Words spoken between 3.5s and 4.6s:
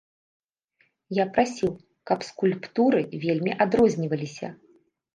адрозніваліся.